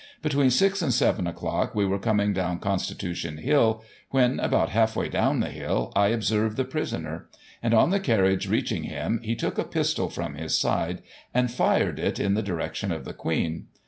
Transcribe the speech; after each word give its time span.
Between 0.23 0.49
6 0.49 0.81
and 0.81 0.91
7 0.91 1.27
o'clock, 1.27 1.75
we 1.75 1.85
were 1.85 1.99
coming 1.99 2.33
down 2.33 2.57
Constitution 2.57 3.37
Hill, 3.37 3.83
when, 4.09 4.39
about 4.39 4.69
halfway 4.69 5.09
down 5.09 5.41
the 5.41 5.51
Hill, 5.51 5.93
I 5.95 6.07
observed 6.07 6.57
the 6.57 6.65
prisoner; 6.65 7.29
and, 7.61 7.71
on 7.75 7.91
the 7.91 7.99
carriage 7.99 8.49
reaching 8.49 8.85
him, 8.85 9.19
he 9.21 9.35
took 9.35 9.59
a 9.59 9.63
pistol 9.63 10.09
from 10.09 10.33
his 10.33 10.57
side, 10.57 11.03
and 11.35 11.51
fixed 11.51 11.99
it 11.99 12.19
in 12.19 12.33
the 12.33 12.41
direction 12.41 12.91
of 12.91 13.05
the 13.05 13.13
Queen. 13.13 13.67